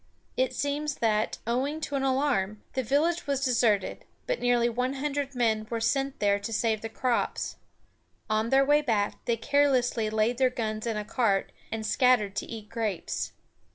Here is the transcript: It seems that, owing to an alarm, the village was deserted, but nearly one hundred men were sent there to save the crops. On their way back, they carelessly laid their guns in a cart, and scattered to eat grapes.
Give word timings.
It 0.35 0.51
seems 0.55 0.95
that, 0.95 1.37
owing 1.45 1.79
to 1.81 1.93
an 1.93 2.01
alarm, 2.01 2.63
the 2.73 2.81
village 2.81 3.27
was 3.27 3.45
deserted, 3.45 4.03
but 4.25 4.39
nearly 4.39 4.67
one 4.67 4.93
hundred 4.93 5.35
men 5.35 5.67
were 5.69 5.79
sent 5.79 6.17
there 6.17 6.39
to 6.39 6.51
save 6.51 6.81
the 6.81 6.89
crops. 6.89 7.57
On 8.27 8.49
their 8.49 8.65
way 8.65 8.81
back, 8.81 9.23
they 9.25 9.37
carelessly 9.37 10.09
laid 10.09 10.39
their 10.39 10.49
guns 10.49 10.87
in 10.87 10.97
a 10.97 11.05
cart, 11.05 11.51
and 11.71 11.85
scattered 11.85 12.35
to 12.37 12.47
eat 12.47 12.67
grapes. 12.67 13.33